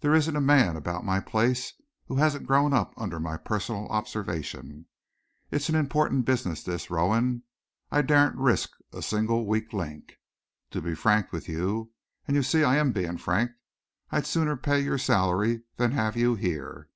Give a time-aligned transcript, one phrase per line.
[0.00, 1.74] There isn't a man about my place
[2.06, 4.86] who hasn't grown up under my own personal observation.
[5.52, 7.44] It's an important business this, Rowan.
[7.88, 10.14] I daren't risk a single weak link.
[10.72, 11.92] To be frank with you,
[12.26, 13.52] and you see I am being frank,
[14.10, 16.88] I'd sooner pay your salary than have you here."